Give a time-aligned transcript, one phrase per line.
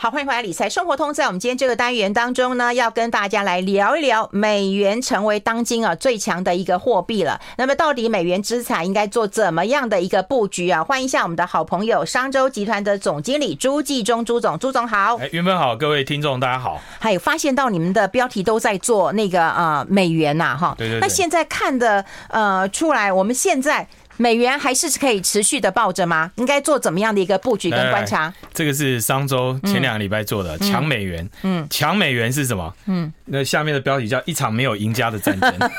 [0.00, 1.12] 好，欢迎回来，理财生活通。
[1.12, 7.40] 在我们今天这个单元当中呢，要跟大家来聊一聊美元成为当今啊最强的一个货币了。
[7.56, 10.84] 那么，到底美元资产应该做怎么样的一个布局啊？
[10.84, 15.16] 欢迎一下我们的好朋友商周集团的总经理朱继忠朱总，朱总好。
[15.16, 16.80] 哎，云芬好，各位听众大家好。
[17.00, 20.76] 还有发现到你们的标题都在做那个呃美元呐，哈。
[20.78, 21.00] 对对对。
[21.00, 23.88] 那现在看的呃出来，我们现在。
[24.18, 26.30] 美元还是可以持续的抱着吗？
[26.36, 28.32] 应该做怎么样的一个布局跟观察？
[28.52, 31.28] 这个是商周前两个礼拜做的抢美元。
[31.42, 32.74] 嗯，抢美元是什么？
[32.86, 35.54] 嗯，那下面的标题叫一场没有赢家的战争。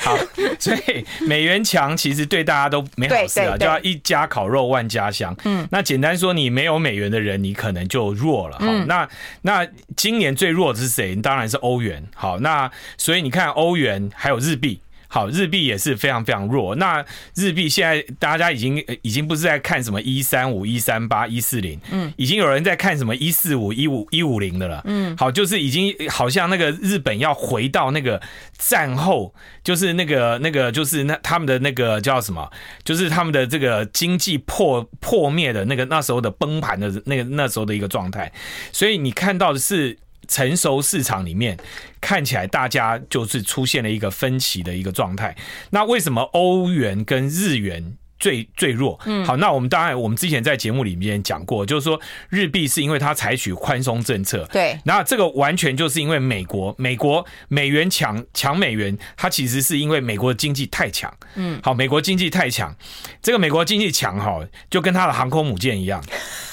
[0.00, 0.16] 好，
[0.58, 5.36] 所以美元强其实对大家都没好事啊，就要一家烤肉万家香。
[5.44, 8.58] 嗯，那简单说，你没有美元的人，你可能就弱了。
[8.58, 9.08] 好，那
[9.42, 9.66] 那
[9.96, 11.14] 今年最弱的是谁？
[11.16, 12.02] 当然是欧元。
[12.14, 14.80] 好，那所以你看欧元还有日币。
[15.08, 16.76] 好，日币也是非常非常弱。
[16.76, 17.04] 那
[17.34, 24.82] 日币现在大家已经已经不是在看什么一三五、一三八、一四零，嗯，已经有人在看什么一四五、一五一五零的了。
[24.84, 28.20] 嗯，好，就是已经好像那个日本要回到那个
[28.58, 32.50] 战后，就是那个那个就是那他们的那个叫什么，
[32.84, 38.30] 就是他们的这个经济破破灭的那个那时候的崩盘的那个那时候的一个状态。
[38.72, 39.96] 所以你看到的是。
[40.28, 41.56] 成熟市场里面
[42.00, 45.34] 看起来，大家就是出现了一个分歧的一个状态。
[45.70, 49.00] 那为什么欧元跟日元最最弱？
[49.06, 54.78] 嗯，好，那我们当然我们之前在节目里面讲过，就是说日币是因为它采取宽松政策，对。
[54.84, 61.12] 那这个完全就是因为美国，美国美元强强美元，它其实是因为美国的经济太强。
[61.36, 62.74] 嗯，好，美国经济太强，
[63.22, 66.02] 这个美国经济强哈，就跟它的航空母舰一样，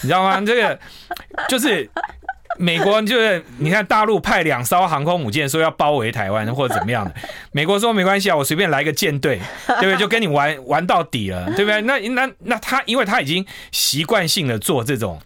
[0.02, 0.40] 你知道吗？
[0.42, 0.80] 这个
[1.50, 1.90] 就是。
[2.58, 7.14] 美国就是你看大陆派两艘航空母舰说要包围台湾或者怎么样的，
[7.52, 9.98] 美国说没关系啊，我随便来个舰队， 对不对？
[9.98, 11.82] 就跟你玩玩到底了，对不对？
[11.82, 15.20] 那那那他因为他已经习惯性的做这种，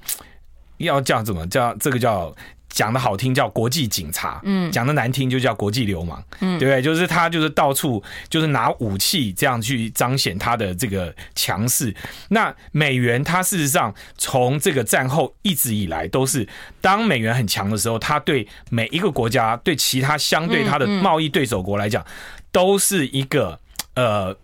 [0.77, 2.35] 要叫怎么叫这个叫。
[2.69, 6.81] 讲的好听叫国际警察，嗯，讲的难听就叫国际流氓，嗯，对不对？
[6.81, 11.93] 就是他就是到处就是拿武器这样去彰显他的这个强势。
[12.29, 16.47] 那美元它事实上从这个战后一直以来都是，
[16.79, 22.05] 当美元很强的时候，它对每一个国家，对其他相对它的贸易对手国来讲，
[22.51, 23.59] 都是一个
[23.95, 24.35] 呃。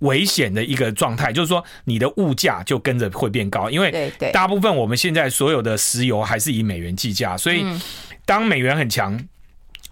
[0.00, 7.64] 危险的一个状态，就是说你的物价就跟着会变高，因为大部分我们现在所有的石油还是以美元计价，所以
[8.24, 9.18] 当美元很强，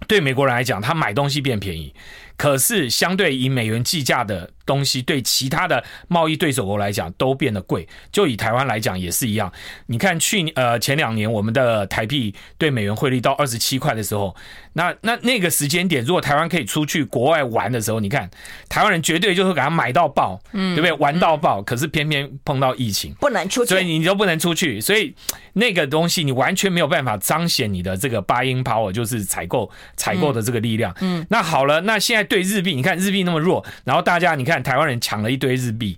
[0.07, 1.93] 对美国人来讲，他买东西变便宜。
[2.35, 7.87] 可是，相对以美元计价的东西，对其他的贸易对手国来讲都变得贵。
[8.11, 9.51] 就以台湾来讲也是一样。
[9.85, 14.35] 你看去年呃前两年，我们的台币对美元汇率到二十七块的时候，
[14.73, 18.29] 那那那个时间点，如果台湾可以出去国外玩的时候，你看
[18.67, 20.91] 台湾人绝对就是给他买到爆，嗯，对不对？
[20.93, 21.61] 玩到爆。
[21.61, 25.13] 可是偏偏碰到疫情，不能出去，所以你都不能出去，所以
[25.53, 30.93] 那个东西你完全没有办法彰显你的这个 buying power，就是采购采购的这个力量。
[30.99, 32.23] 嗯，那好了，那现在。
[32.23, 35.97] 对日币，你看日币那么弱，然后大家你看台湾人抢了一堆日币，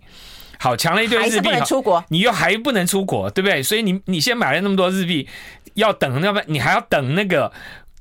[0.59, 3.63] 好，抢了一堆日币，出国，你又还不能出国，对不对？
[3.63, 5.27] 所以你你先买了那么多日币，
[5.73, 7.51] 要等，要不然你还要等那个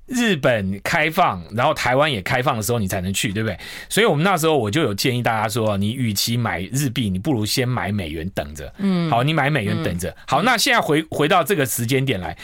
[0.06, 3.58] 日本开放，然后台湾也开放的时候，你才能去，对不对？
[3.88, 8.72] 所以我们那时候我就有建议大家说，你与其买日币，你不如先买美元等着。
[8.78, 10.14] 嗯，好，你买美元等着。
[10.26, 12.36] 好，那现在回回到这个时间点来。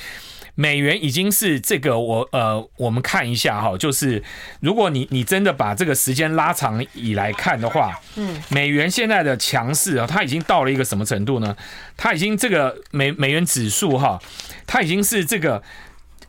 [0.60, 4.22] 美元已经是这个我呃，我们看一下哈，就是
[4.60, 11.56] 如果你你真的把这个时间拉长以来看的话，嗯，美元现在的强势啊，它已经到了一个什么程度呢？
[11.96, 14.20] 它已经这个美美元指数哈，
[14.66, 15.62] 它已经是这个。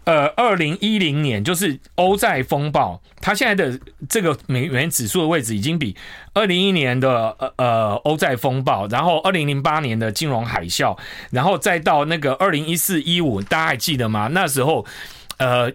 [0.03, 3.79] 呃，二零一零年就是欧债风暴，它现在的
[4.09, 5.95] 这个美元指数的位置已经比
[6.33, 10.97] 二零一一年的呃呃欧债风暴，然后二零零八年的金融海啸，
[11.29, 14.27] 然后再到那个二零一四一五，大家还记得吗？
[14.31, 14.85] 那时候，
[15.37, 15.71] 呃。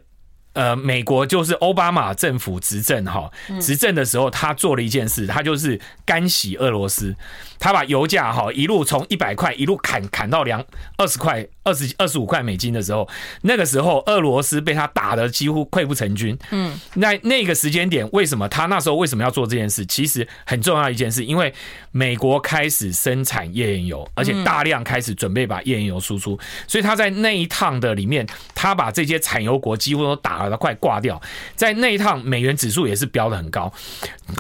[0.57, 3.31] 呃，美国就是奥巴马政府执政哈，
[3.61, 7.15] 执政的时候，他做了一件事，他就是干洗俄罗斯，
[7.59, 10.65] 他把油价哈一路从一百块一路砍砍到两
[10.97, 13.07] 二十块、二十二十五块美金的时候，
[13.43, 16.35] 那个时候俄罗斯被他打的几乎溃不成军。
[16.51, 19.85] 嗯，那那个时间点，为什么他那时候为什么要做这件事？
[19.85, 21.53] 其实很重要一件事，因为
[21.93, 30.46] 美国开始生产页岩油，而且大量开始准备把页岩油输出，所以他在那一趟的里面，他把这些产油国几乎都打。
[30.51, 31.21] 它快挂掉，
[31.55, 33.73] 在那一趟美元指数也是飙的很高，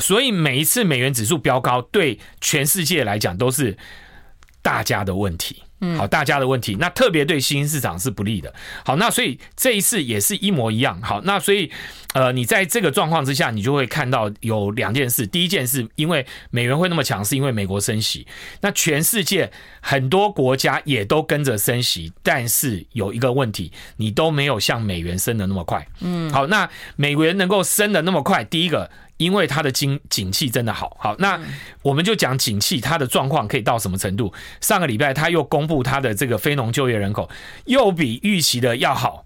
[0.00, 3.76] 所以每一次美元指数飙高，对全世界来讲都是
[4.62, 5.62] 大家的问题。
[5.96, 8.52] 好，大家的问题，那特别对新兴市场是不利的。
[8.84, 11.00] 好，那所以这一次也是一模一样。
[11.02, 11.70] 好，那所以
[12.14, 15.26] 呃，你在这个状况之下，你就会看到有两件事。
[15.26, 18.26] 第一件事，因为美元会那么强，是因为美国升息。
[18.62, 25.86] 那全世界很多国家也都跟着升息，但是有一个问题，你都没有像美元升的那么快。
[26.00, 28.90] 嗯，好，那美元能够升的那么快，第一个。
[29.18, 31.38] 因为它的经景气真的好，好，那
[31.82, 34.32] 我们就讲景气它的状况可以到什么程度？
[34.60, 37.28] 上个礼拜他又公布他的这个非农就业人口，
[37.66, 39.25] 又比预期的要好。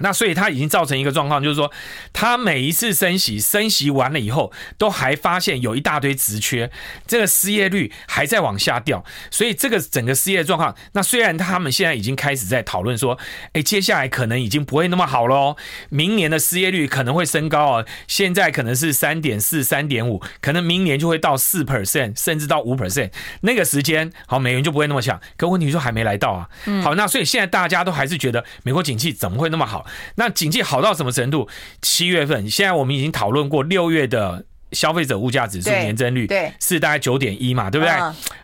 [0.00, 1.70] 那所以它已经造成一个状况，就是说，
[2.12, 6.70] 它每一次升息，升息完了以后，都还发现有一大堆职缺，
[7.06, 13.18] 这个失业率还在往下掉，所以这个整个失业状况，那虽然他们现在已经开始在讨论说，
[13.52, 15.56] 哎，接下来可能已经不会那么好喽，
[15.88, 23.10] 明年的失业率可能会升高哦，现在可能是三点四、三点五，可能明年就会到四 percent，甚至到五 percent，
[23.40, 25.18] 那个时间，好，美元就不会那么强。
[25.36, 26.48] 可问题就还没来到啊，
[26.82, 29.85] 好，那所以现在大家都还是觉得美国景气怎么会那么好？
[30.16, 31.48] 那景气好到什么程度？
[31.82, 37.94] 七月份，现在我们已经讨论过六月的消费者物价指数年增率，对，是大概九点一嘛，对不对？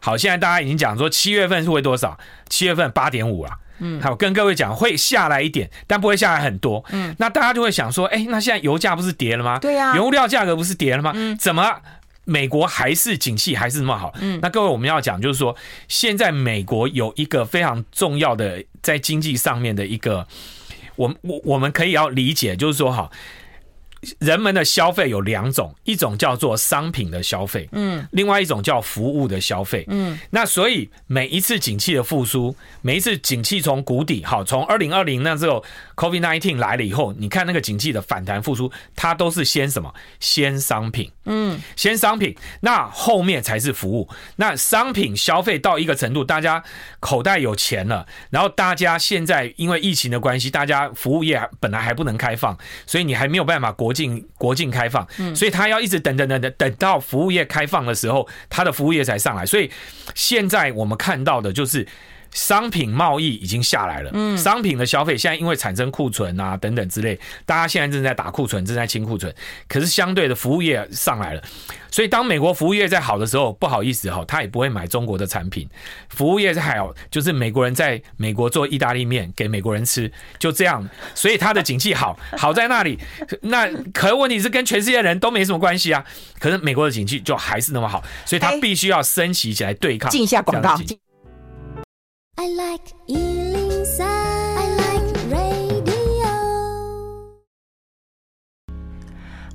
[0.01, 2.19] 好，现在大家已经讲说七月份是会多少？
[2.49, 3.51] 七月份八点五了。
[3.85, 6.85] 嗯，好，跟各位讲会下来一点，但不会下来很多。
[6.91, 9.59] 嗯，那大家就会想说，哎，那现在油价不是跌了吗？
[9.59, 11.11] 对呀，原物料价格不是跌了吗？
[11.17, 11.81] 嗯，怎么
[12.25, 14.15] 美国还是景气还是那么好？
[14.21, 15.57] 嗯，那各位我们要讲就是说，
[15.89, 20.25] 现在美国有一个非常重要的在经济上面的一个。
[20.97, 23.11] 我我我们可以要理解，就是说哈。
[24.19, 35.65] 人们的消费有两种，一种叫做商品的消费，嗯，另外一种叫服务的消费，嗯，那所以每一次景气的复苏，每一次景气从谷底，好，从二零二零那时候
[35.95, 39.95] COVID-19 来了以后，你看那个景气的反弹复苏，它都是先什么？
[40.19, 44.09] 先商品，嗯，先商品，那后面才是服务。
[44.35, 46.61] 那商品消费到一个程度，大家
[46.99, 53.92] 口袋有钱了，然后大家现在因为疫情的关系，大家服务业本来还不能开放，所以你还没有办法国。
[53.93, 59.45] 国境国境开放，所以他要一直等等等等，等到服务业开放的时候，他的服务业才上来。
[59.45, 59.71] 所以
[60.15, 61.87] 现在我们看到的就是。
[62.33, 69.33] 商品贸易已经下来了，嗯，商品的消费现在因为产生库存啊等等之类，大家现在正在打库存，正在清库存。
[69.69, 71.43] 可是相对的服务业上来了，
[71.91, 75.69] 所以当美国服务业在好的时候，不好意思哈，他也不会买中国的产品。
[76.09, 82.99] 服务业在好，就是美国人在美国做意大利面给美国人吃，就这样，所以他的景气好， 好在那里。
[83.43, 86.03] 那可问题是跟全世界人都没什么关系啊。
[86.39, 90.11] 可是美国的景气就还是那么好，所以他必须要升级起来对抗。
[90.11, 90.79] 进一下广告。
[92.39, 94.22] I like Ealing Sound.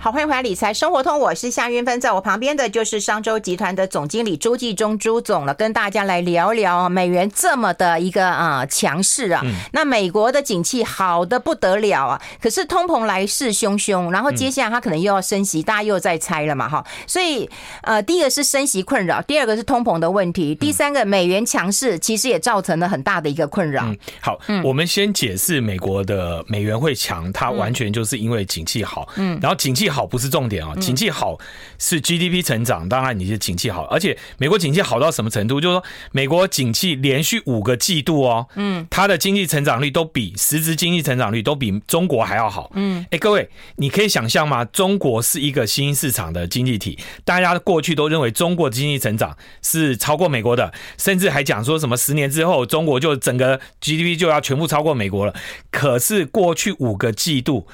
[0.08, 9.44] 好，欢迎回来理财生活通，我是夏云芬，在我旁边的就是商周集团的总经理朱继忠朱总了，跟大家来聊聊美元这么的一个啊强势啊，
[9.74, 17.50] 那美国的景气好的不得了啊，可是通膨来势汹汹，然后接下来它可能又要升息，大家又在猜了嘛哈，所以
[17.82, 23.84] 呃，第一个是升息困扰，第二个是通膨的问题，第三个美元强势其实也造成了很大的一个困扰。
[23.84, 29.97] 嗯，好，我们先解释美国的美元会强，它完全就是因为景气好，嗯，然后景气好。
[29.98, 31.40] 好不是重点啊，景气好
[31.80, 35.60] 是 GDP 成长，当然你是景气好，而且美国景气好到什么程度？
[35.60, 44.64] 就是说美国景气连续五个季度哦，嗯，它的经济成长率都比实质经济成长率都比中国还要好，嗯，哎，各位，你可以想象吗？
[44.66, 55.34] 中国是一个新兴市场的经济体，大家过去都认为中国的经济成长是超过美国的，甚至还讲说什么十年之后中国就整个 GDP 就要全部超过美国了。
[55.72, 57.66] 可是过去五个季度，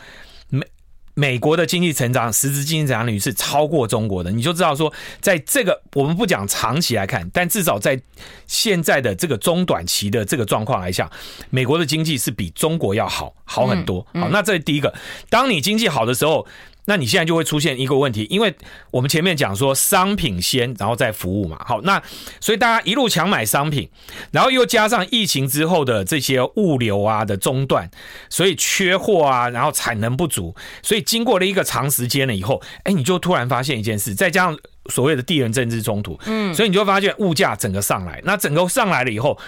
[1.16, 4.92] 美国的经济成长，实质经济成长率是超过中国的，你就知道说，
[5.22, 8.02] 在这个我们不讲长期来看，但至少在
[8.48, 11.10] 现在的这个中短期的这个状况来讲，
[11.50, 14.06] 美国的经济是比中国要好好很多。
[14.14, 14.94] 好，那这是第一个，
[15.30, 16.46] 当你经济好的时候。
[16.86, 18.54] 那你现在就会出现一个问题，因为
[18.92, 21.64] 我们前面讲说商品先，然后再服务嘛。
[21.66, 22.02] 好，那
[22.40, 23.90] 所以大家一路强买商品，
[24.32, 27.90] 然后又加上疫情之后的这些物流啊的中断，
[28.30, 34.58] 所以缺货啊，然后产能不足，所以经过了一个长时间了以后，哎，你就突然发现一件事，再加上
[34.90, 39.40] 所谓的地缘政治冲突，嗯，所以你就发现物价整个上来，那整个上来了以后。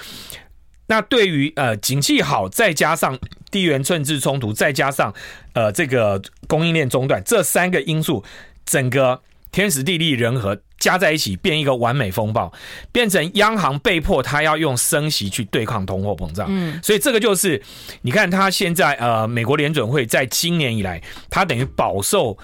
[0.88, 3.18] 那对于呃景气好，再加上
[3.50, 5.14] 地缘政治冲突，再加上
[5.54, 8.24] 呃这个供应链中断，这三个因素，
[8.66, 12.52] 整个天时地利人和加在一起，变一个完美风暴，
[12.92, 16.48] 变成央行被迫他要用升息去对抗通货膨胀。
[16.50, 17.62] 嗯，所以这个就是
[18.02, 22.38] 你看他现在呃美国联准会在今年以来，他等于饱受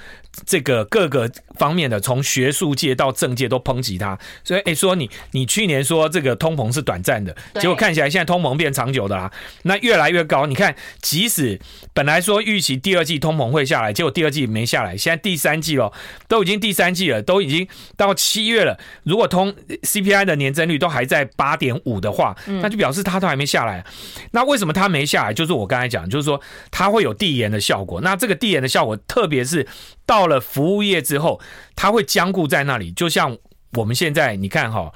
[0.45, 9.31] 这个各个方面的，从学术界到政界都抨击他，所以哎、欸，说你你去年说这个通膨是短暂的，结果看起来现在通膨变长久的啦，
[9.63, 10.45] 那越来越高。
[10.45, 11.59] 你看，即使
[11.93, 15.91] 本来说预期第二季通膨会下来，结果第二季没下来，现在第三季了，
[16.27, 17.67] 都已经第三季了，都已经
[17.97, 18.79] 到七月了。
[19.03, 19.53] 如果通
[19.83, 23.85] CPI 的年增率都还在八点五的话，那就表示它都还没下来。
[24.31, 25.33] 那为什么它没下来？
[25.33, 26.39] 就是我刚才讲，就是说
[26.69, 27.99] 它会有递延的效果。
[28.01, 29.67] 那这个递延的效果，特别是
[30.05, 31.40] 到了服务业之后，
[31.75, 32.91] 它会僵固在那里。
[32.91, 33.37] 就像
[33.73, 34.91] 我们现在，你看哈。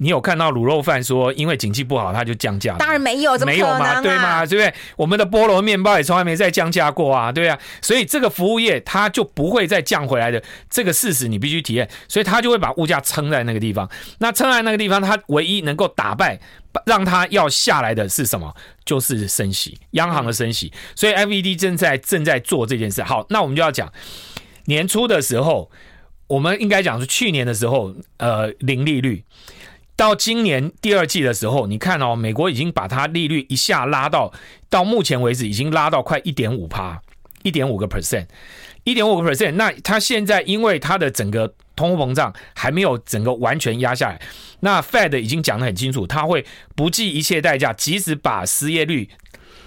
[0.00, 2.76] 你有看到卤肉饭说因为景气不好，它就降价？
[2.78, 3.78] 当然没有，怎么可能啊？
[3.78, 4.46] 没有嘛，对嘛？
[4.46, 4.72] 对不对？
[4.96, 7.58] 我们的菠萝面包也从来没再降价过啊，对啊。
[7.82, 10.40] 所以这个服务业它就不会再降回来的，
[10.70, 11.90] 这个事实你必须体验。
[12.06, 13.90] 所以它就会把物价撑在那个地方。
[14.18, 16.38] 那撑在那个地方，它唯一能够打败
[16.86, 18.54] 让它要下来的是什么？
[18.84, 20.72] 就是升息，央行的升息。
[20.94, 23.02] 所以 FED 正在正在做这件事。
[23.02, 23.92] 好，那我们就要讲
[24.68, 25.70] 年初的时候，
[26.26, 29.24] 我们应该讲是去年的时候，呃，零利率。
[29.96, 34.32] 到今年第二季的时候，你看哦，美国已经把它利率一下拉到，
[34.68, 37.00] 到目前为止已经拉到快一点五趴，
[37.42, 38.26] 一点五个 percent，
[38.84, 39.52] 一点五个 percent。
[39.52, 44.20] 那它现在因为它的整个通货膨胀还没有整个完全压下来，
[44.60, 46.44] 那 Fed 已经讲得很清楚，它会
[46.76, 49.08] 不计一切代价，即使把失业率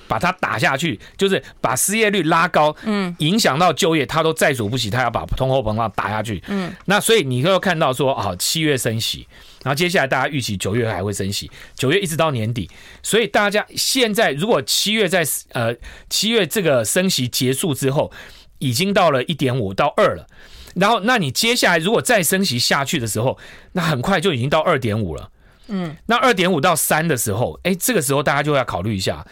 [0.08, 9.28] 把它打下去，就是把失业率拉高，嗯，影响到就业，他都在所不惜，他要把通货膨胀打下去，嗯，那所以你会看到说啊，七月升息。
[9.64, 12.68] 然后接下来大家预期九月还会升息，九月一直到年底，
[13.04, 15.72] 所以大家现在如果七月在呃
[16.10, 18.12] 七月这个升息结束之后，
[18.58, 20.26] 已经到了一点五到二了，
[20.74, 23.38] 然后那你接下来如果再升息下去的时候，
[23.74, 25.30] 那很快就已经到二点五了，
[25.68, 29.24] 嗯，那二点五到三的时候，哎，这个时候大家就要考虑一下。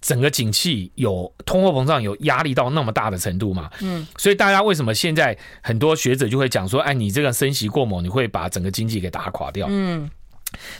[0.00, 3.70] 整个景气有通货膨胀有压力到那么大的程度嘛？
[3.80, 9.66] 嗯，所以大家为什么现在很多学者就会讲说，哎，你这个升息过猛，你会把整个经济给打垮掉。
[9.70, 10.08] 嗯，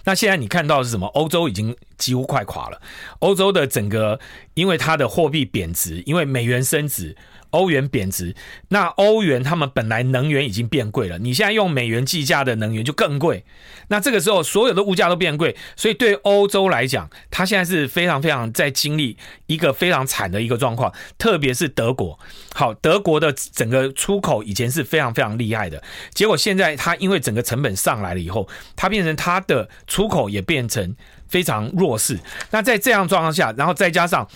[0.04, 1.06] 那现在你看到的是什么？
[1.08, 2.80] 欧洲已经几乎快垮了，
[3.18, 4.18] 欧洲的整个
[4.54, 7.16] 因为它的货币贬值，因为美元升值。
[7.50, 8.34] 欧元贬值，
[8.68, 13.44] 那欧元他们本来能源已经变贵了，你现在用美元计价的能源就更贵，
[13.88, 19.16] 那这个时候所有的物价都变贵，所以对欧洲来讲，它现在是非常非常在经历
[19.46, 22.18] 一个非常惨的一个状况，特别是德国。
[22.54, 25.82] 好，德国的整个出口以前是非常非常厉害的，
[26.14, 30.94] 结果现在它因为整个成本上来了以后，它变成它的出口也变成
[31.28, 32.18] 非常弱势。
[32.50, 34.28] 那在这样状况下，然后再加上。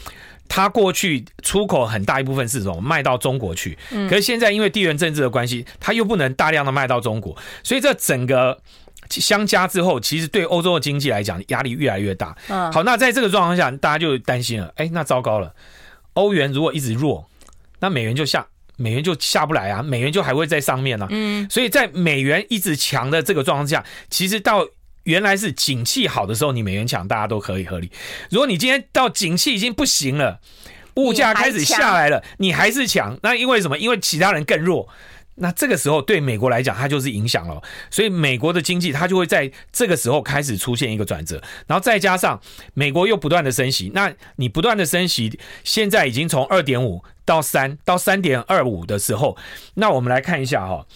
[0.49, 2.81] 它过去出口很大一部分是什么？
[2.81, 3.77] 卖到中国去。
[4.09, 8.57] 可是现在因为地缘政治的关系，它又不能大量的卖到中国，所以这整个
[9.11, 12.37] 相加之后，其实对欧洲的经济来讲压力越来越大。
[12.73, 14.73] 好，那在这个状况下，大家就担心了。
[14.77, 15.53] 哎，那糟糕了，
[16.13, 17.29] 欧元如果一直弱，
[17.81, 18.47] 那美元就下，
[18.77, 21.07] 美元就下不来啊，美元就还会在上面呢。
[21.11, 24.65] 嗯，所以在美元一直强的这个状况下，其实到。
[25.05, 27.91] 原来是景气好的时候，你美元强，大家都可以合理。
[28.31, 30.41] 如果你今天到景气已经不行了，
[30.97, 33.79] 物价开始下来了，你还是强，那因为什么？
[33.79, 34.89] 因为其他人更弱。
[35.37, 37.61] 那这个时候对美国来讲，它就是影响了。
[37.91, 41.43] 所以美国的经济它就会在这个时候开始出现一个转折。
[41.67, 42.41] 然后再加上
[42.73, 49.37] 美国又不断的升息，那你不断的升息，现在已经从二点五到三到三点二五的时候，
[49.75, 50.87] 那我们来看一下哈。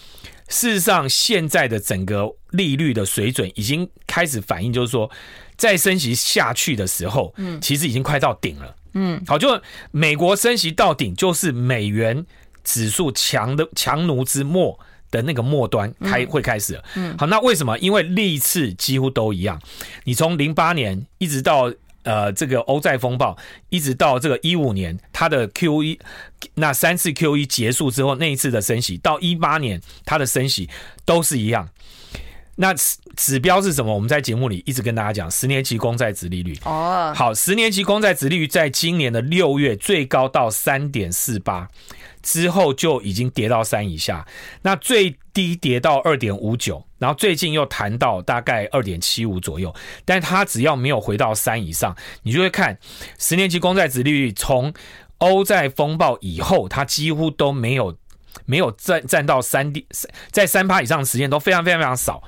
[0.49, 5.09] 事实上，现在的整个利率的水准已经开始反映，就是说，
[5.55, 12.25] 在升息下去的时候，嗯，其实已经快到顶了，嗯，好，就美国升息到顶，就是美元
[12.63, 14.77] 指数强的强弩之末
[15.11, 17.77] 的那个末端开会开始了，嗯，好，那为什么？
[17.79, 19.61] 因为历次几乎都一样，
[20.03, 21.71] 你从零八年一直到。
[22.09, 23.37] 呃，这个欧债风暴
[23.69, 25.99] 一直到这个一五年，它的 Q 一
[26.55, 30.67] 那三次 Q 一结束之后，那一次的升息到一八年，它的升息
[31.05, 31.69] 都是一样。
[32.55, 32.73] 那
[33.15, 33.93] 指标是什么？
[33.93, 36.57] 我们在节目里一直跟大家讲，十年期公债殖利率。
[36.65, 41.67] 哦，好，十年期公债殖利率在今年的六月最高到三点四八。
[42.21, 44.27] 之后就已经跌到三以下，
[44.63, 49.73] 那最低跌到二点五九，然后最近又谈到大概二点七五左右，
[50.05, 52.77] 但它只要没有回到三以上，你就会看
[53.17, 54.73] 十年期公债殖利率从
[55.17, 57.97] 欧债风暴以后，它几乎都没有
[58.45, 59.85] 没有占占到三点
[60.29, 62.21] 在三趴以上的时间都非常非常非常少，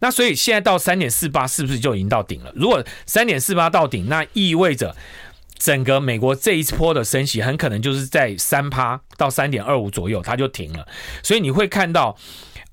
[0.00, 2.52] 那所以现在到三点四八是不是就已经到顶了？
[2.56, 4.96] 如果三点四八到顶，那意味着。
[5.58, 10.86] 整个美国这一波的升息很可能就是在三趴到三点二五左右，它就停了。
[11.22, 12.14] 所以你会看到，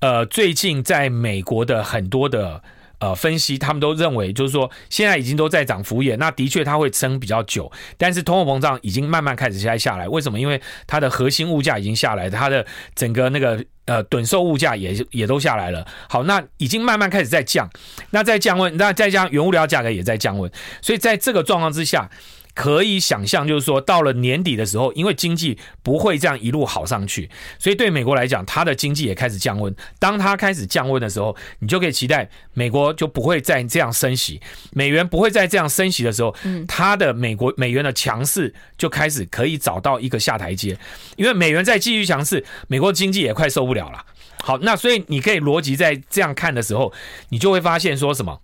[0.04, 2.62] 呃，最近在美国的很多的
[2.98, 10.06] 呃分析，他们都认为就是说现在已经都在涨服务业，那的确它会撑比较久，但是通货膨胀已经慢慢开始在下来。
[10.06, 10.38] 为什么？
[10.38, 15.86] 因为它的核心物价已经下来，它的整个那个呃趸售物价也也都下来了。
[16.06, 17.66] 好，那已经慢慢开始在降，
[18.10, 22.10] 那在降温，那再加上原物料价格也在降温，所以在这个状况之下。
[22.54, 29.74] 可以想象，就是说，到了年底的时候，因为经济不会这样一路好上去，所以对美国来讲，它的经济也开始降温。
[29.98, 34.40] 当它开始降温的时候，你就可以期待美国就不会再这样升息，
[34.72, 36.34] 美元不会再这样升息的时候，
[36.68, 40.78] 它的美国美元的强势就开始可以找到一个下台阶。
[41.16, 44.04] 因为美元再继续强势，美国经济也快受不了了。
[44.42, 46.92] 好，那所以你可以逻辑在这样看的时候，
[47.30, 48.40] 你就会发现说什么？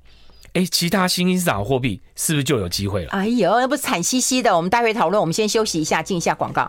[0.54, 3.11] 哎，其他新兴市场货币是不是就有机会了？
[3.12, 4.57] 哎呦，那不是惨兮兮的。
[4.57, 6.69] 我们待会讨论，我们先休息一下，进一下广告。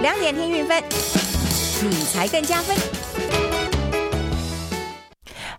[0.00, 0.80] 两点听运分，
[1.90, 3.45] 理财更加分。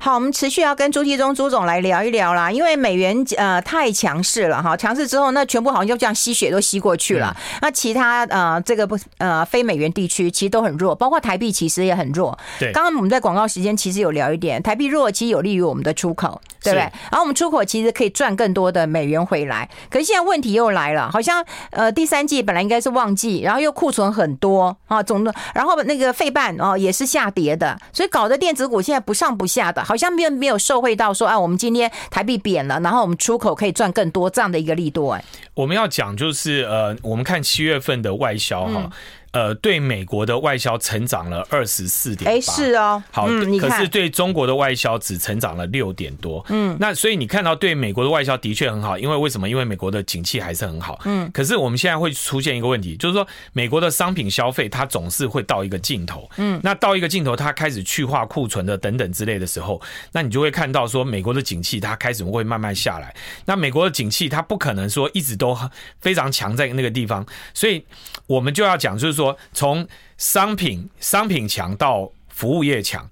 [0.08, 7.36] 好，我们持续要跟朱继宗朱总来聊一聊啦，因为美元呃太强势了哈，强势之后那全部好像就这样吸血都吸过去了。
[7.38, 12.40] 嗯、那其他呃这个不呃非美元地区其实都很弱，包括台币其实也很弱。
[12.58, 16.84] 对，刚刚我们在广告时间其实有聊一点，台币弱其实有利于我们的出口，对不对？
[16.84, 19.70] 然后我们出口其实可以赚更多的美元回来。
[19.90, 29.84] 可是现在问题又来了，好像呃第三季本来应该是旺季，然后又库存很多啊，总的然后那个费半哦也是下跌的，所以搞得电子股现在不上不下的。
[29.84, 35.24] 好像没有没有受惠到说，啊，我们今天台币贬了，然后我们出口可以赚更多这样的一个力度，哎，
[35.54, 38.74] 我们要讲就是呃，我们看七月份的外销哈。
[38.76, 38.92] 嗯
[39.38, 49.48] 呃，对美国的外销成长了二十四点，哎，是哦，好，嗯、可是对中国的外销只成长了六点多，嗯，那所以你看到对美国的外销的确很好，因为为什么？
[49.48, 59.80] 因为美国的景气还是很好，嗯，可是我们现在会出现一个问题，就是说美国的商品消费它总是会到一个尽头，嗯，那到一个尽头，它开始去化库存的等等之类的时候，
[60.14, 63.16] 那你就会看到说美国的景气它开始会慢慢下来，
[63.46, 65.56] 那美国的景气它不可能说一直都
[66.02, 67.86] 非常强在那个地方，所以
[68.26, 69.27] 我们就要讲就是说。
[69.54, 73.10] 从商品商品强到服务业强，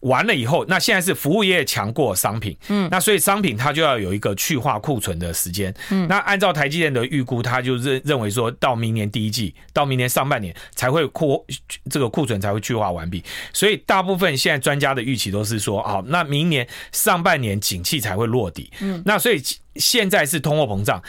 [0.00, 11.44] 完了以后，那现在是服务业强过商品，嗯，那所以商品它就要有一个去化库存的时间，嗯，那按照台积电的预估，他就认认为说到明年第一季，到明年上半年才会库
[11.90, 19.42] 这个库存才会去化完毕，所以大部分现在专家的预期都是说，好，那明年上半年景气才会落底，嗯，那所以
[19.76, 21.02] 现在是通货膨胀。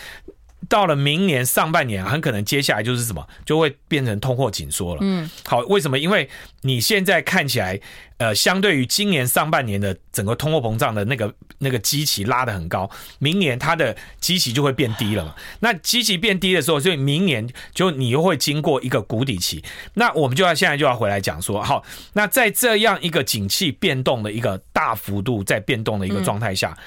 [0.70, 5.00] 到了明年上半年，很可能接下来就是什么，就会变成通货紧缩了。
[5.02, 5.98] 嗯，好，为什么？
[5.98, 6.30] 因为
[6.62, 7.80] 你现在看起来。
[8.22, 15.34] 呃，相对于今年上半年的整个通货膨胀的那个那个基期拉得很高，明年它的基期就会变低了嘛。
[15.62, 19.64] 那基期变低的时候，所以明年就你又会经过一个谷底期。
[19.96, 26.78] 那我们就要现在就要回来讲说，好，那在这样一个景气变动的一个大幅度在变动的一个状态下，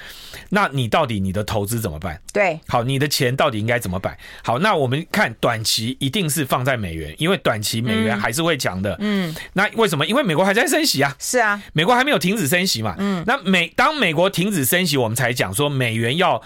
[0.51, 2.17] 那你到底你的投资怎么办？
[2.31, 4.17] 对，好，你的钱到底应该怎么摆？
[4.41, 8.95] 好，那我们看短期一定是放在美元，因为短期美元还是会强的。
[9.01, 10.05] 嗯，那为什么？
[10.05, 11.15] 因为美国还在升息啊。
[11.19, 12.95] 是啊，美国还没有停止升息嘛？
[12.97, 16.41] 嗯，那美当美国停止升息，我们才讲说美元要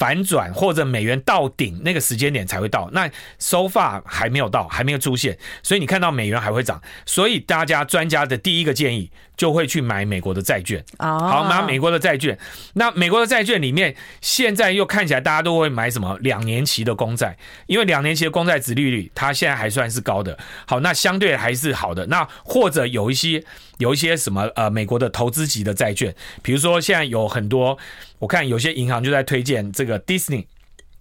[0.00, 2.88] 反转或者美元到顶那个时间点才会到。
[2.92, 3.06] 那
[3.38, 6.80] so far 还没有到，还没有出现，所以你看到美元还会涨。
[7.04, 9.10] 所以大家专家的第一个建议。
[9.36, 12.38] 就会去买美国的债券，好，买美国的债券。
[12.74, 17.34] 那美国的债券里面，现在又看起来大家都会买什么两年期的公债，
[17.66, 20.38] 因为两年期的公债殖利率它现在还算是高的。
[20.66, 22.04] 好，那相对还是好的。
[22.08, 23.42] 那或者有一些
[23.80, 27.76] 有一些什么呃美国的投资级的债券，比如说现在有很多，
[28.20, 30.46] 我看有些银行就在推荐这个 Disney。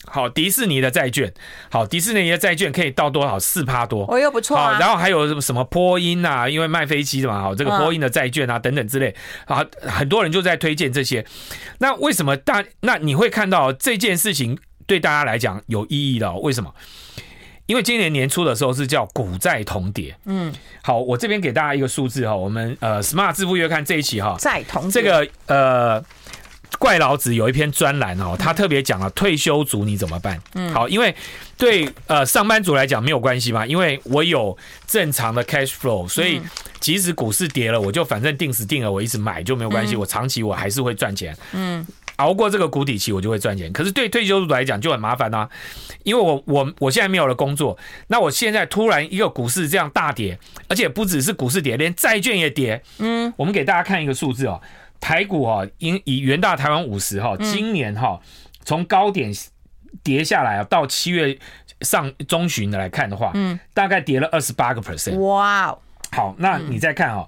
[0.06, 1.32] 好，迪士尼的债券，
[1.70, 3.38] 好，迪士尼的债券可以到多少？
[3.38, 4.80] 四趴多，哦又不错啊。
[4.80, 6.48] 然后还有什么波音啊？
[6.48, 9.14] 因为卖飞机的嘛，好，这个波音的债券啊，等等之类，
[9.46, 11.24] 啊，很多人就在推荐这些。
[11.80, 12.64] 那为什么大？
[12.80, 16.34] 那你会看到这件事情对大家来讲有意义的？
[16.38, 16.74] 为什么？
[17.70, 20.16] 因为今年年初的时候是叫股债同跌。
[20.26, 20.52] 嗯，
[20.82, 26.04] 好，我这边给大家一个数字哈，我们呃，Smart 致富月刊这一期哈，债同这个呃。
[26.78, 30.40] 怪老子有一篇专栏哦，他特别讲了退休族你怎么办？
[30.54, 31.14] 嗯，好，因为
[31.58, 36.40] 对呃上班族来讲没有关系嘛，因为我有正常的 cash flow，所以
[36.80, 41.36] 即使股市跌了，我就反正定时定额我一直买就没有关系，我长期我还是会赚钱。
[41.52, 41.86] 嗯，
[42.20, 43.72] 熬过这个谷底期我就会赚钱。
[43.72, 45.50] 可是对退休族来讲就很麻烦啊，
[46.04, 47.78] 因为我我我现在没有了工作，
[48.08, 52.82] 那我现在突然一个股市这样大跌，而且不只是股市跌，连债券也跌。
[52.98, 54.62] 嗯，我们给大家看一个数字哦。
[55.00, 58.20] 台股哈，因以元大台湾五十哈，今年哈
[58.66, 59.32] 从高点
[60.04, 61.38] 跌下来啊，到七月
[61.82, 65.18] 上中旬的来看的话，嗯，大概跌了二十八个 percent。
[65.20, 65.74] 哇，
[66.12, 67.26] 好，那你再看哦，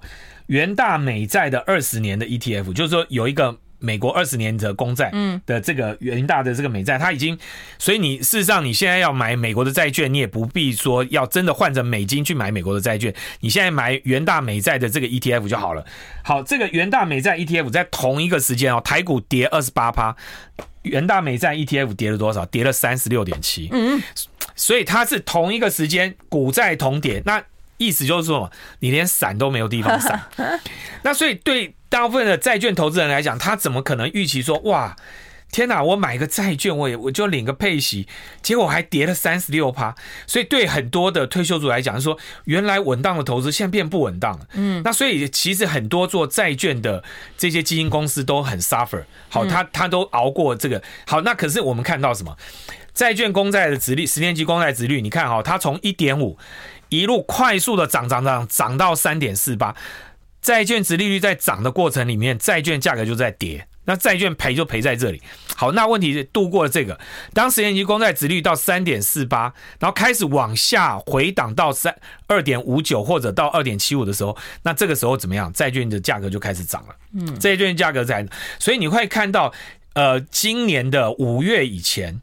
[0.48, 3.58] 元大美债的二十年的 ETF，就是说有一个。
[3.82, 7.36] 美国二十年的公债，嗯，的这个元大的这个美债，它已经，
[7.78, 15.84] 所以你事实上你现在要买美国的债券，你也不必说要真的换成美金去买美国的债券，你现在买元大美债的这个 ETF 就好了。
[16.22, 20.14] 好，这个元大美债 ETF 在同一个时间哦，台股跌二十八趴，
[20.82, 22.46] 元大美债 ETF 跌了多少？
[22.46, 24.00] 跌了三十六点七，嗯，
[24.54, 27.42] 所以它是同一个时间股债同跌，那
[27.78, 30.22] 意思就是说，你连闪都没有地方闪，
[31.02, 31.74] 那所以对。
[31.92, 34.96] 大部分的债券投资人来讲，他怎么可能预期说，哇，
[35.50, 38.08] 天哪，我买个债券，我也我就领个配息，
[38.40, 39.94] 结果还跌了三十六趴。
[40.26, 44.46] 所以对很多的退休族来讲，说原来稳当的投资现在变不稳当了。
[44.54, 47.04] 嗯，那所以其实很多做债券的
[47.36, 49.04] 这些基金公司都很 suffer。
[49.28, 50.82] 好，他他都熬过这个。
[51.06, 52.34] 好，那可是我们看到什么？
[52.94, 56.38] 债券公债的殖率，十年期公债殖率，你看哈，它从一点五
[57.00, 59.74] 一路快速的涨涨涨涨到三点四八。
[60.40, 65.22] 债券值利率在涨的过程里面，债券价格就在跌，那债券赔就赔在这里。
[65.54, 66.98] 好，那问题是度过了这个，
[67.32, 75.52] 当十年期公债值率到三点四八，然后开始往下回档到三二点五九或者到二点七五的时候，那这个时候怎么样？
[75.52, 76.96] 债券的价格就开始涨了。
[77.14, 78.26] 嗯，债券价格在，
[78.58, 79.52] 所以你会看到，
[79.92, 82.20] 呃，今年的五月以前，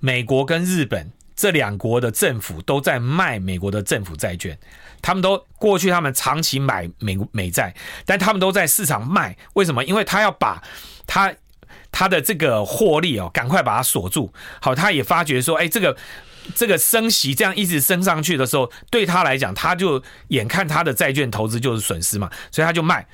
[0.00, 4.58] 美国跟日本这两国的政府都在卖美国的政府债券。
[5.00, 7.74] 他们都过去，他们长期买美美债，
[8.04, 9.34] 但他们都在市场卖。
[9.54, 9.82] 为什么？
[9.82, 10.62] 因为他要把
[11.06, 11.32] 他
[11.90, 14.30] 他的这个获利哦，赶快把它锁住。
[14.60, 15.96] 好，他也发觉说，哎，这个
[16.54, 23.06] 这个升息这样一直升上去的时候，对他来讲，他就眼看他的债券投资就是损失嘛，所以他就卖。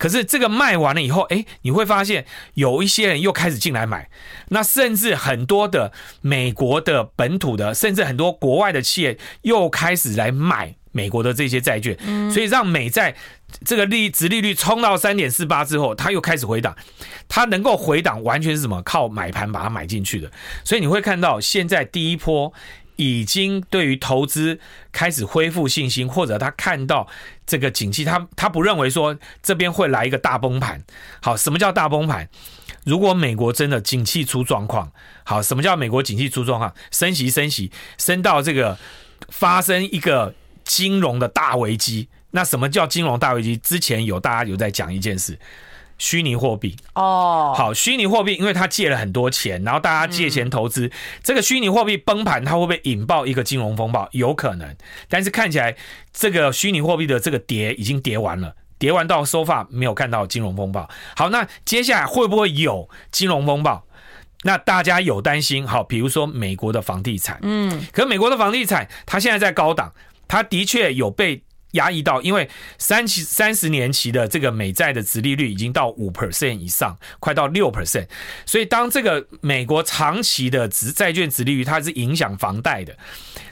[0.00, 4.08] 可是这个卖完了以后，哎，你会发现有一些人又开始进来买，
[4.48, 10.74] 那甚至很多的美国的本土的，甚至很多国外的企业又开始来买。
[10.92, 11.96] 美国的这些债券，
[12.32, 13.14] 所以让美债
[13.64, 16.76] 这个利值利率冲到三点四八之后，它又开始回档。
[17.28, 18.82] 它能够回档，完全是什么？
[18.82, 20.28] 靠买盘把它买进去的。
[20.64, 22.52] 所以你会看到，现在第一波
[23.00, 24.60] 已经对于投资
[24.92, 27.08] 开始恢复信心，或者他看到
[27.46, 30.84] 这个景气，他他不认为说这边会来一个大崩盘。
[31.22, 32.28] 好，什么叫大崩盘？
[32.84, 34.92] 如果美国真的景气出状况，
[35.24, 36.74] 好，什么叫美国景气出状况？
[36.90, 38.78] 升息升息升到这个
[39.28, 40.34] 发生一个。
[40.62, 43.56] 金融的大危机，那什么叫金融大危机？
[43.56, 45.36] 之前有大家有在讲一件事，
[46.00, 50.90] 虚拟货币哦，好，虚拟货币，因为他借了很多钱，然后大家借钱投资，
[51.22, 54.08] 这个虚拟货币崩盘，它会不会引爆一个金融风暴？
[54.12, 54.74] 有可能，
[55.10, 55.76] 但是看起来
[56.10, 60.88] 这个虚拟货币的这个跌已经跌完了，跌完到收发没有看到金融风暴。
[61.14, 63.84] 好，那接下来会不会有金融风暴？
[64.44, 65.66] 那大家有担心？
[65.66, 69.92] 好，比如说美国的房地产，嗯，可美国的房地产它现在在高档。
[70.26, 78.06] 它的确有被压抑到，因为三期三十年期的这个美债的殖利率已经到五 percent 以上，快到六 percent，
[78.46, 82.96] 所以当这个美国长期的殖债券殖利率它是影响房贷的，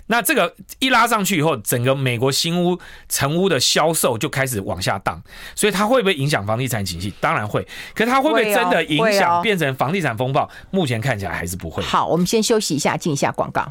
[0.06, 2.78] 那这个一拉上去以后，整个美国新屋
[3.08, 5.22] 成屋的销售就开始往下荡，
[5.54, 7.12] 所以它会不会影响房地产景气？
[7.20, 10.48] 当然会，可是它会不会真的影响变成房地产风暴？
[10.70, 11.82] 目前看起来还是不会。
[11.82, 13.66] 好，我们先休息一下，进一下广告。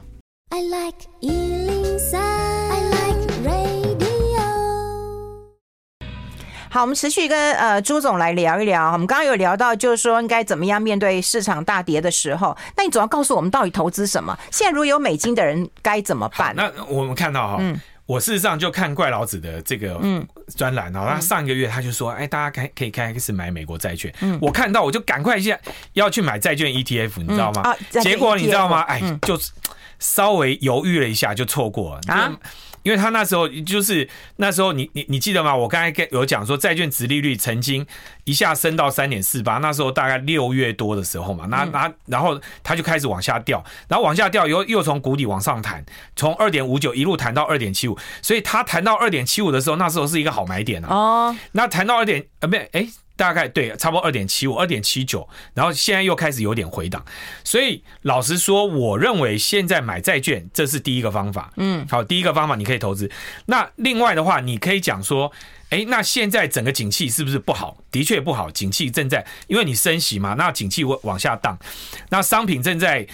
[0.50, 0.98] I like
[6.69, 8.91] 好，我们持续跟呃朱总来聊一聊。
[8.91, 12.56] 我们刚刚有聊到，就是说应该怎么样面对市场大跌的时候。
[12.75, 14.38] 那你总要告诉我们，到底投资什么？
[14.51, 16.53] 现在如果有美金的人该怎么办？
[16.56, 20.25] 那我们看到哈，嗯，我事实上就看怪老子的这个嗯
[20.56, 24.13] 专栏啊，他上一个月他就说，哎，大家开可以开始买美国债券。
[24.21, 25.58] 嗯，我看到我就赶快一下
[25.93, 27.75] 要去买债券 ETF，你知道吗？
[27.89, 28.82] 结果你知道吗？
[28.82, 29.39] 哎，就
[29.99, 32.32] 稍微犹豫了一下就错过了啊。
[32.84, 35.56] 因为他那时候就是那时候你，你你你记得吗？
[35.56, 37.86] 我刚才跟有讲说，债券值利率曾经
[38.24, 45.86] 一下升到三点四八，那时候大概六月多的时候嘛，那那然后他就开始往下掉，然后往下掉，又又从谷底往上弹，
[46.16, 50.88] 从二点五九一路弹到二点七五，所以他弹到二点七五的时候，那时候是一个好买点啊。
[50.90, 52.88] 哦，那弹到二点呃，不对，哎。
[53.17, 57.03] 大概对，差不多二点七五、二点七九，然后现在又开始有点回档，
[57.43, 61.51] 所以老实说，我认为现在买债券这是第一个方法。
[61.58, 63.10] 嗯，好，第一个方法你可以投资。
[63.47, 65.32] 那另外的话，你可以讲说，
[65.71, 67.75] 哎，那现在整个景气是不是不好？
[67.91, 71.58] 的确不好，景气正在，因为你升息嘛，那景气会往下荡，
[72.10, 73.06] 那商品正在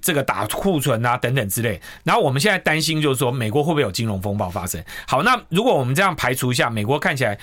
[0.00, 1.78] 这个打库存啊等等之类。
[2.04, 4.82] 然后我们现在担心就是说，美国会不会有金融风暴发生？
[5.06, 7.38] 好，那如果我们这样排除一下，美国看起来。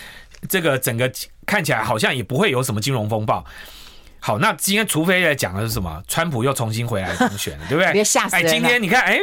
[0.47, 1.12] 这个整个
[1.45, 3.43] 看起来好像也不会有什么金融风暴，
[4.19, 6.04] 好，那今天除非在讲的是什么？
[6.08, 7.91] 川普又重新回来当选了，对不对？
[7.93, 8.45] 别吓死人！
[8.45, 9.19] 哎，今天你看，哎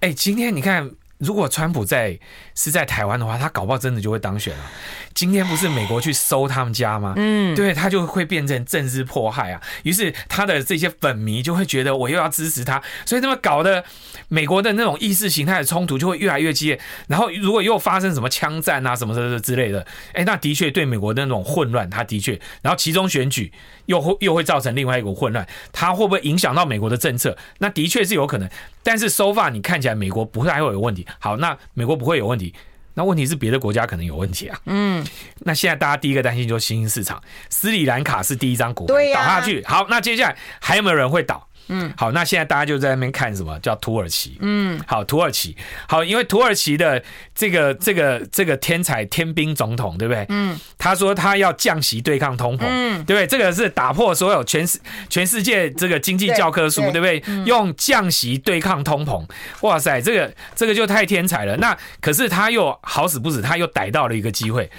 [0.00, 2.18] 哎，今天你看，如果川普在
[2.54, 4.64] 是在台湾的话，他搞不好真的就会当选了。
[5.12, 7.12] 今天不是美国去搜他们家吗？
[7.16, 9.60] 嗯，对，他就会变成政治迫害啊。
[9.82, 13.84] 于是他的这些粉迷就会觉得我又要支持他，所以那么搞的
[14.28, 16.80] 美国的那种意识形态的冲突就会越来越激烈。
[17.08, 23.52] 然后如果又发生什么枪战啊什么什么之类的，哎，那的确对美国的那种混乱，他的确，然后其中选举
[23.90, 27.36] 又会又会造成另外一股混乱，它会不会影响到美国的政策？
[27.58, 28.48] 那的确是有可能。
[28.84, 31.04] 但是 so far 你看起来美国不太会有问题。
[31.18, 32.54] 好，那美国不会有问题。
[32.94, 34.60] 那问题是别的国家可能有问题啊。
[34.66, 35.04] 嗯，
[35.44, 39.64] 那现在大家第一个担心就是新兴市场，斯里兰卡是第一张股对倒下去。
[39.66, 41.48] 好，那接下来还有没有人会倒？
[41.70, 44.36] 嗯，好，那现在大家就在那边看什么叫土耳其？
[44.40, 45.56] 嗯，好，土耳其，
[45.88, 47.02] 好，因为土耳其的
[47.34, 50.26] 这个这个这个天才天兵总统，对不对？
[50.28, 53.26] 嗯，他说他要降息对抗通膨，嗯，对不对？
[53.26, 54.78] 这个是打破所有全世
[55.08, 57.22] 全世界这个经济教科书，对，不对？
[57.26, 59.24] 嗯，用降息对抗通膨，
[59.60, 61.56] 哇塞，这个这个就太天才了。
[61.58, 64.70] 那可是他又好死不死，他又逮到了一个机会。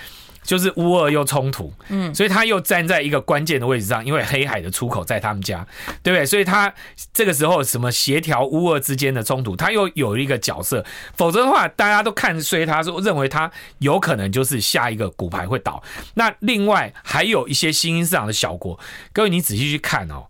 [0.44, 5.66] 就是乌俄又冲突，嗯，所以他又站在一个关键的位置上，因为黑海的出口在他们家，
[6.02, 6.26] 对不对？
[6.26, 6.74] 所以他
[7.14, 10.84] 这个时候什么协调乌俄之间的冲突，他又有一个角色。
[11.16, 15.82] 否则的话，大家都看衰他，说认为他有可能就是下一个骨牌会倒。
[16.16, 18.80] 那另外还有一些新兴市场的小国，
[19.14, 20.26] 各位你仔细去看哦，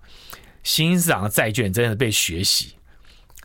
[0.61, 2.75] 新兴市场的债券真的被血洗。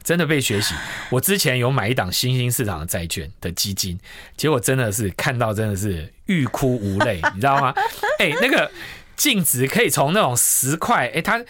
[0.06, 0.72] 真的被学习。
[1.10, 3.98] 我之前有买一档新兴市场的债券的基金，
[4.36, 7.74] 结果真的是看到真的是欲哭无泪， 你知道吗？
[8.20, 8.70] 哎、欸，那个
[9.16, 11.44] 净值可以从那种十块，哎、欸，它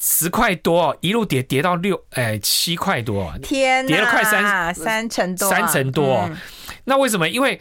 [0.00, 6.26] 十块多一路跌跌到六，哎，七块多，天，跌了快三三成多，三成多。
[6.30, 6.36] 嗯、
[6.84, 7.28] 那为什么？
[7.28, 7.60] 因为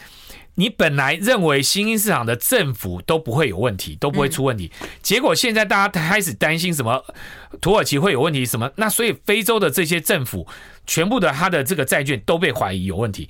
[0.60, 7.06] 你本来认为新兴市场的政府都不会有问题，都不会出问题，嗯、结果现在大家开始担心什么
[7.62, 8.72] 土耳其会有问题，什么？
[8.76, 10.48] 那所以非洲的这些政府
[10.88, 13.30] 全部的他的这个债券都被怀疑有问题。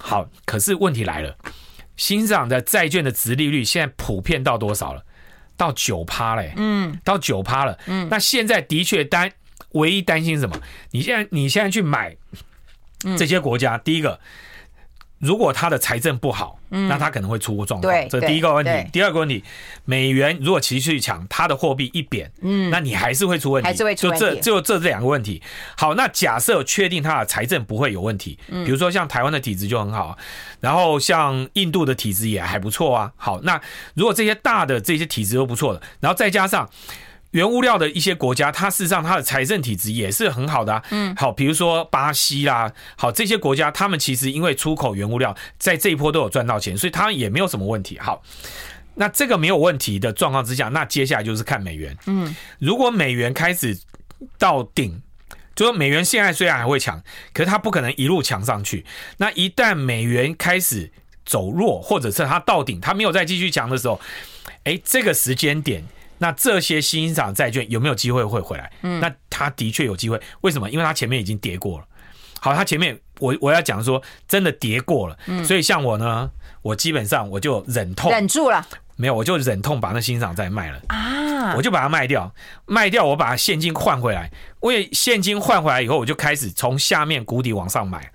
[0.00, 1.36] 好，可是问题来了，
[1.96, 5.02] 新兴市场的债券的值利率现在普遍到多少了？
[5.56, 8.08] 到九趴嘞，嗯，到九趴了，嗯。
[8.08, 9.32] 那现在的确担
[9.72, 10.56] 唯一担心什么？
[10.92, 12.16] 你现在你现在去买
[13.18, 14.20] 这些国家，嗯、第一个。
[15.20, 17.94] 如果他的财政不好，嗯那他可能会出状况。
[17.94, 18.70] 嗯、这是第一个问题。
[18.90, 19.44] 第二个问题，
[19.84, 23.66] 美元如果持续强，他的货币一贬，嗯，那你还是会出问题。
[23.68, 24.24] 还是会出问题。
[24.24, 25.42] 就这就这这两个问题。
[25.76, 30.16] 好，那假设确定他的财政不会有问题，比如说像台湾的体质就很好，
[30.60, 33.12] 然后像印度的体质也还不错啊。
[33.16, 33.60] 好，那
[33.94, 36.68] 如果这些大的这些体质都不错的，然后再加上。
[37.32, 40.82] 原物料的一些国家，它事实上它的财政体制也是很好的啊。
[40.90, 47.96] 嗯，好，比如说巴西啦，好，这些国家，他们其实因为出口原物料，在这一波都有赚到钱，所以他们也没有什么问题。
[48.00, 48.20] 好，
[48.96, 51.96] 那这个没有问题的状况之下，那接下来就是看美元。
[52.06, 53.78] 嗯，如果美元开始
[54.36, 55.00] 到顶，
[55.54, 57.00] 就说美元现在虽然还会强，
[57.32, 58.84] 可是它不可能一路强上去。
[59.18, 60.90] 那一旦美元开始
[61.24, 64.00] 走弱，或者是它到顶，它没有再继续强的时候，
[64.64, 65.84] 哎，这个时间点。
[66.22, 68.70] 那这些新兴市场债券有没有机会会回来？
[68.82, 70.20] 嗯，那它的确有机会。
[70.42, 70.68] 为什么？
[70.70, 71.86] 因为它前面已经跌过了。
[72.38, 75.18] 好，它前面我我要讲说，真的跌过了。
[75.26, 76.30] 嗯，所以像我呢，
[76.60, 82.30] 我基本上我就忍痛忍住了，没有，我就忍痛把那新兴市场债卖了啊，我就把它卖掉，
[82.66, 84.30] 卖掉，我把现金换回来。
[84.62, 88.12] 因为现金换回来以后，我就开始从下面谷底往上买。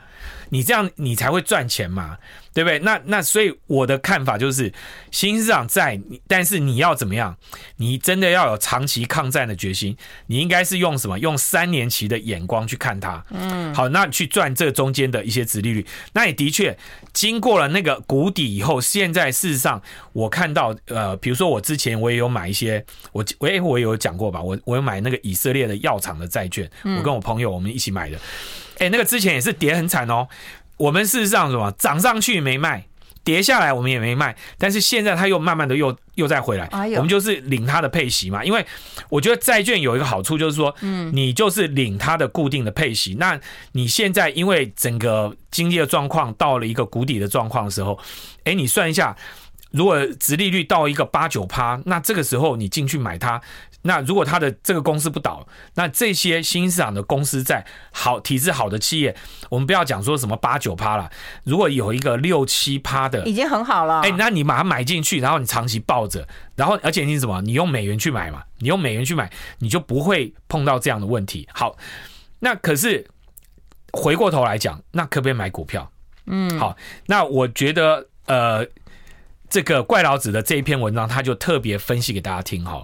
[0.49, 2.19] 你这样，你才会赚钱嘛。
[2.55, 2.79] 对不对？
[2.79, 4.71] 那那所以我的看法就是，
[5.11, 7.35] 新兴市场在，但是你要怎么样？
[7.75, 9.97] 你真的要有长期抗战的决心。
[10.27, 11.19] 你应该是用什么？
[11.19, 13.21] 用三年期的眼光去看它。
[13.31, 15.85] 嗯，好，那去赚这中间的一些殖利率。
[16.13, 16.77] 那也的确
[17.11, 19.81] 经过了那个谷底以后，现在事实上
[20.13, 28.17] 我看到，呃，比如说我之前我也有买一些，我我也我有讲过吧，我我有买那个以色列的药厂的债券，我跟我朋友我们一起买的。
[28.77, 30.25] 哎，那个之前也是跌很惨哦。
[30.77, 32.85] 我们事实上什么涨上去没卖，
[33.23, 38.43] 跌下来我们也没卖，但是现在它又慢慢的又又再回来，我们就是领它的配息嘛。
[38.43, 38.65] 因为
[39.09, 43.15] 我觉得债券有一个好处就是说，嗯，你就是领它的固定的配息。
[43.19, 43.39] 那
[43.71, 47.97] 你现在因为整个经济的状况到了一个谷底的状况的时候，
[48.43, 49.15] 哎，你算一下，
[49.71, 53.41] 如果殖利率到一个八九趴，那这个时候你进去买它。
[53.87, 59.15] 那如果他的这个公司不倒，那这些新兴市场的公司在好体质好的企业，
[59.47, 61.09] 我们不要讲说什么八九趴了，
[61.43, 64.01] 如果有一个六七趴的，已经很好了。
[64.01, 71.47] 哎，那你把它买进去，然后你长期抱着，然后而且你什么，你用美元去买嘛，你用美元去买，你就不会碰到这样的问题。
[71.53, 71.77] 好，
[72.39, 73.07] 那可是
[73.93, 75.91] 回过头来讲，那可不可以买股票？
[76.25, 78.65] 嗯，好，那我觉得呃，
[79.47, 82.83] 这个怪老子的这一篇文章，他就特别分析给大家听哈。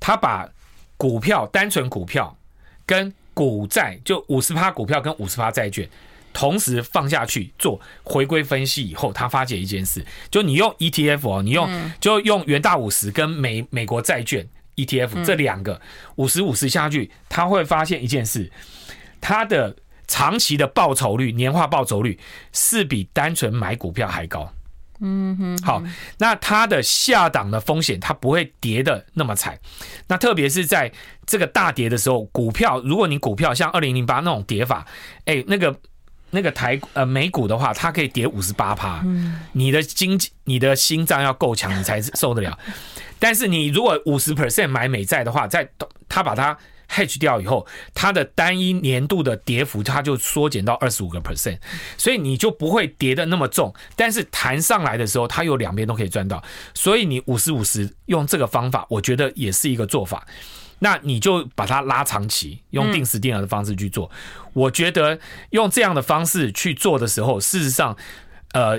[0.00, 0.48] 他把
[0.96, 2.36] 股票单纯股票
[2.84, 5.88] 跟股债，就五十趴股票跟五十趴债券。
[6.32, 11.66] 同时放下去做回归分析以后，他发现一件事，就你用 ETF 哦，你用
[11.98, 15.80] 就用元大五十跟美美国债券 ETF 这两个
[16.16, 18.52] 五十五十下去，他会发现一件事，
[19.18, 19.74] 他的
[20.06, 22.20] 长期的报酬率、年化报酬率
[22.52, 24.52] 是比单纯买股票还高。
[25.00, 25.82] 嗯哼，好，
[26.18, 29.58] 那它的下档的风险，它不会跌的那么惨。
[30.08, 30.90] 那特别是在
[31.26, 34.86] 这个大跌的时候，股票如果你股票像二零零八那种跌法，
[35.24, 35.74] 哎，那个。
[36.30, 39.00] 那个台呃美股的话，它可以跌五十八趴，
[39.52, 42.58] 你的经济你的心脏要够强，你才受得了。
[43.20, 45.66] 但是你如果五十 percent 买美债的话，在
[46.08, 46.54] 它把它
[46.88, 51.58] hedge 掉以后，它的单一年度的跌幅它就缩减到二十五个 percent，
[51.96, 53.74] 所以你就不会跌得那么重。
[53.94, 56.42] 但是弹上来的时候，它有两边都可以赚到，
[56.74, 60.26] 所以你五十五十用这个方法，我觉得也是一个做法。
[60.78, 64.10] 那你就把它拉长期，用定时定额的方式去做。
[64.52, 65.18] 我觉得
[65.50, 67.96] 用这样的方式去做的时候，事实上，
[68.52, 68.78] 呃，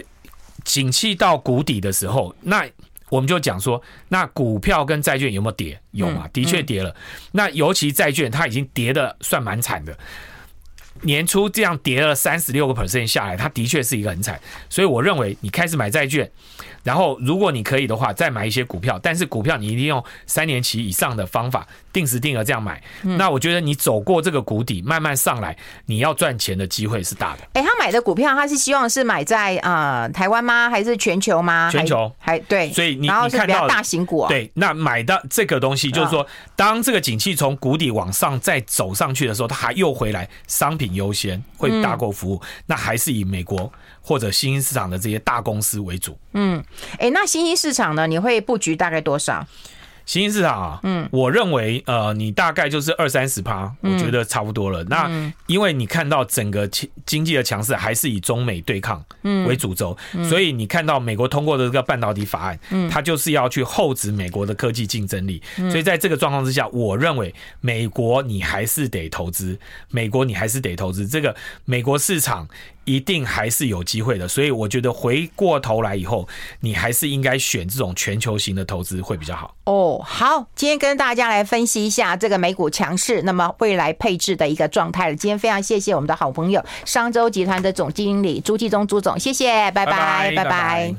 [0.63, 2.69] 景气到谷底的时候，那
[3.09, 5.79] 我们就讲说，那股票跟债券有没有跌？
[5.91, 6.27] 有嘛？
[6.33, 6.95] 的确跌了。
[7.31, 9.97] 那尤其债券，它已经跌的算蛮惨的。
[11.03, 14.39] 年初这样跌了三十六个 percent 下来，它的确是一个很惨。
[14.67, 16.29] 所以我认为，你开始买债券。
[16.83, 18.97] 然后，如果你可以的话，再买一些股票。
[19.03, 21.67] 但是股票你一定用三年期以上的方法，
[21.97, 22.79] 定时定额这样买。
[23.01, 25.57] 那我觉得你走过这个谷底，慢慢上来，
[25.88, 27.39] 你要赚钱的机会是大的。
[27.53, 30.69] 哎，他买的股票，他是希望是买在啊、呃、台湾吗？
[30.69, 31.69] 还是全球吗？
[31.71, 32.71] 全球还，还对。
[32.71, 34.27] 所以你然后是比较大型股、哦。
[34.29, 43.71] 对，那买到这个东西，就是说，当这个景气从谷底往上再走上去的时候，它还又回来，商品优先会大过服务，那还是以美国。
[43.99, 46.17] 或者新兴市场的这些大公司为主。
[46.31, 46.63] 嗯，
[46.97, 48.07] 哎，那新兴市场呢？
[48.07, 49.45] 你会布局大概多少？
[50.07, 54.81] 新兴市场啊，嗯，我认为呃，你大概就是二三十趴，我觉得差不多了。
[54.85, 55.11] 那
[55.47, 59.03] 因为你看到整个经经济的强势还是以中美对抗
[59.45, 59.95] 为主轴，
[60.29, 65.43] 所以你看到美国通过的这个半导体法案，它就是要去厚植美国的科技竞争力。
[65.69, 72.47] 所以在这个状况之下，我认为美国你还是得投资，美国你还是得投资这个美国市场。
[72.88, 76.26] 一定还是有机会的，所以我觉得回过头来以后，
[76.62, 79.54] 你还是应该选这种全球型的投资会比较好。
[79.65, 85.15] 哦，好，今天跟大家来分析一下这个美股强势，那么未来配置的一个状态了。
[85.17, 90.43] 今天非常谢谢我们的好朋友商周集团的总经理朱继忠朱总，谢谢，拜拜，拜拜。
[90.43, 90.97] 拜拜。